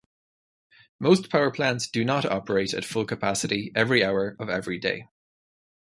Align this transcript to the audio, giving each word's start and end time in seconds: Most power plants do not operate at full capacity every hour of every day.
Most 0.99 1.29
power 1.29 1.51
plants 1.51 1.87
do 1.87 2.03
not 2.03 2.25
operate 2.25 2.73
at 2.73 2.83
full 2.85 3.05
capacity 3.05 3.71
every 3.75 4.03
hour 4.03 4.35
of 4.39 4.49
every 4.49 4.79
day. 4.79 5.07